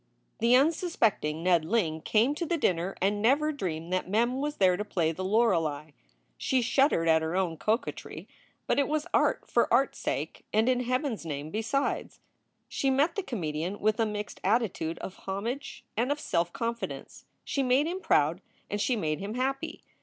The 0.39 0.55
unsuspecting 0.55 1.43
Ned 1.43 1.63
Ling 1.63 2.01
came 2.01 2.33
to 2.33 2.43
the 2.47 2.57
dinner 2.57 2.95
and 3.03 3.21
never 3.21 3.51
dreamed 3.51 3.93
that 3.93 4.09
Mem 4.09 4.41
was 4.41 4.55
there 4.57 4.75
to 4.75 4.83
play 4.83 5.11
the 5.11 5.23
Lorelei. 5.23 5.91
She 6.39 6.59
shuddered 6.63 7.07
at 7.07 7.21
her 7.21 7.35
own 7.35 7.55
coquetry, 7.55 8.27
but 8.65 8.79
it 8.79 8.87
was 8.87 9.05
art 9.13 9.47
for 9.47 9.71
art 9.71 9.91
s 9.93 9.99
sake 9.99 10.43
and 10.51 10.67
in 10.67 10.79
Heaven 10.79 11.13
s 11.13 11.23
name 11.23 11.51
besides. 11.51 12.19
She 12.67 12.89
met 12.89 13.13
the 13.13 13.21
comedian 13.21 13.79
with 13.79 13.99
a 13.99 14.07
mixed 14.07 14.41
attitude 14.43 14.97
of 14.97 15.13
homage 15.27 15.85
and 15.95 16.11
of 16.11 16.19
self 16.19 16.51
confidence. 16.51 17.25
She 17.43 17.61
made 17.61 17.85
him 17.85 18.01
proud 18.01 18.41
and 18.71 18.81
she 18.81 18.95
made 18.95 19.19
him 19.19 19.35
happy. 19.35 19.83